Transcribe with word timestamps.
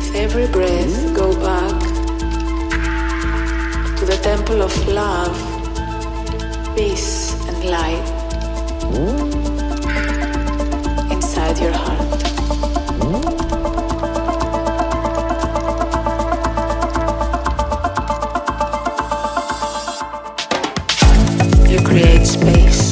With 0.00 0.16
every 0.16 0.46
breath, 0.46 1.14
go 1.14 1.34
back 1.38 1.78
to 3.98 4.06
the 4.06 4.18
temple 4.22 4.62
of 4.62 4.72
love, 4.88 5.36
peace, 6.74 7.34
and 7.46 7.64
light 7.68 8.06
inside 11.12 11.58
your 11.58 11.72
heart. 11.72 12.22
You 21.68 21.78
create 21.84 22.26
space. 22.26 22.89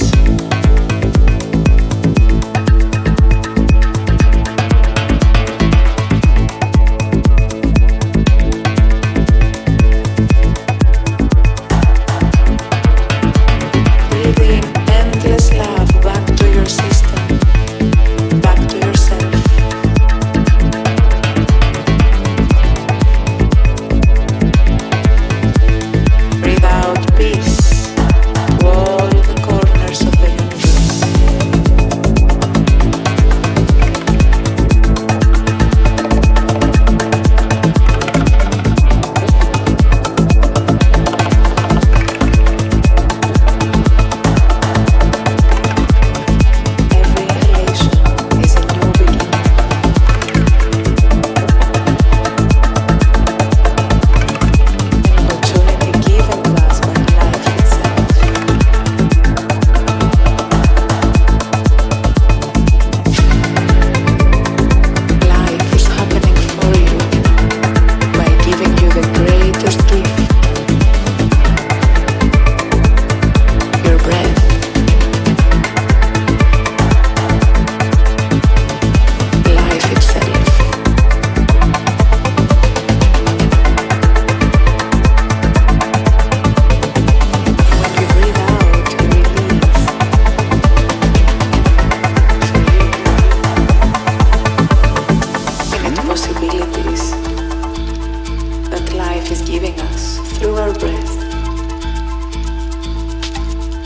Life 99.28 99.40
is 99.42 99.48
giving 99.48 99.78
us 99.80 100.18
through 100.38 100.54
our 100.54 100.72
breath. 100.72 101.16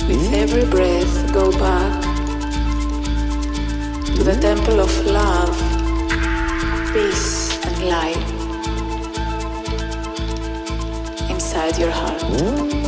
With 0.08 0.32
every 0.34 0.64
breath, 0.70 1.32
go 1.32 1.50
back 1.52 2.02
to 4.06 4.22
the 4.22 4.38
temple 4.40 4.80
of 4.80 5.06
love, 5.06 5.56
peace, 6.92 7.58
and 7.66 7.88
light 7.88 8.22
inside 11.30 11.76
your 11.78 11.90
heart. 11.90 12.20
Mm. 12.20 12.81